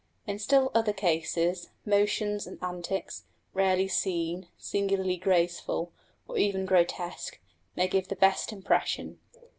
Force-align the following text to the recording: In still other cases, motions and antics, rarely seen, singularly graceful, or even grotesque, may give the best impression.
In 0.25 0.39
still 0.39 0.71
other 0.73 0.93
cases, 0.93 1.69
motions 1.85 2.47
and 2.47 2.57
antics, 2.63 3.25
rarely 3.53 3.87
seen, 3.87 4.47
singularly 4.57 5.15
graceful, 5.15 5.91
or 6.27 6.39
even 6.39 6.65
grotesque, 6.65 7.39
may 7.75 7.87
give 7.87 8.07
the 8.07 8.15
best 8.15 8.51
impression. 8.51 9.19